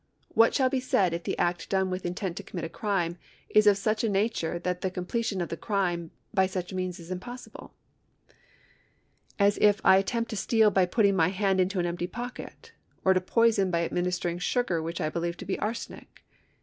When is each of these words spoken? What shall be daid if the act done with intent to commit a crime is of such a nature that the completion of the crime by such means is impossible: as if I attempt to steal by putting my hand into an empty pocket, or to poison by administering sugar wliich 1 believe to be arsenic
What 0.29 0.55
shall 0.55 0.67
be 0.67 0.79
daid 0.79 1.13
if 1.13 1.25
the 1.25 1.37
act 1.37 1.69
done 1.69 1.91
with 1.91 2.07
intent 2.07 2.35
to 2.37 2.41
commit 2.41 2.65
a 2.65 2.69
crime 2.69 3.19
is 3.49 3.67
of 3.67 3.77
such 3.77 4.03
a 4.03 4.09
nature 4.09 4.57
that 4.57 4.81
the 4.81 4.89
completion 4.89 5.41
of 5.41 5.49
the 5.49 5.55
crime 5.57 6.09
by 6.33 6.47
such 6.47 6.73
means 6.73 6.99
is 6.99 7.11
impossible: 7.11 7.75
as 9.37 9.59
if 9.61 9.79
I 9.83 9.97
attempt 9.97 10.31
to 10.31 10.35
steal 10.35 10.71
by 10.71 10.87
putting 10.87 11.15
my 11.15 11.27
hand 11.27 11.61
into 11.61 11.77
an 11.77 11.85
empty 11.85 12.07
pocket, 12.07 12.71
or 13.05 13.13
to 13.13 13.21
poison 13.21 13.69
by 13.69 13.81
administering 13.83 14.39
sugar 14.39 14.81
wliich 14.81 14.99
1 14.99 15.11
believe 15.11 15.37
to 15.37 15.45
be 15.45 15.59
arsenic 15.59 16.23